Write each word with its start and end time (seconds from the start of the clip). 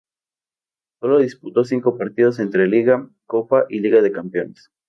Solo 0.99 1.19
disputó 1.19 1.63
cinco 1.63 1.95
partidos 1.95 2.39
entre 2.39 2.65
Liga, 2.65 3.07
Copa 3.27 3.67
y 3.69 3.81
Liga 3.81 4.01
de 4.01 4.11
Campeones. 4.11 4.71